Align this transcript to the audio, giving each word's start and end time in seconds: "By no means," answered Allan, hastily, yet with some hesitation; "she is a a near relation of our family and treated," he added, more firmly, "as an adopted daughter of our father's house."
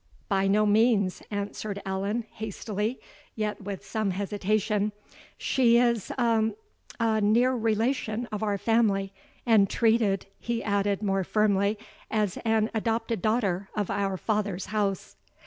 "By 0.29 0.47
no 0.47 0.65
means," 0.65 1.21
answered 1.29 1.79
Allan, 1.85 2.25
hastily, 2.31 2.99
yet 3.35 3.61
with 3.61 3.85
some 3.85 4.09
hesitation; 4.09 4.93
"she 5.37 5.77
is 5.77 6.09
a 6.17 6.55
a 6.99 7.21
near 7.21 7.53
relation 7.53 8.25
of 8.31 8.41
our 8.41 8.57
family 8.57 9.13
and 9.45 9.69
treated," 9.69 10.25
he 10.39 10.63
added, 10.63 11.03
more 11.03 11.23
firmly, 11.23 11.77
"as 12.09 12.37
an 12.37 12.71
adopted 12.73 13.21
daughter 13.21 13.69
of 13.75 13.91
our 13.91 14.17
father's 14.17 14.65
house." 14.73 15.17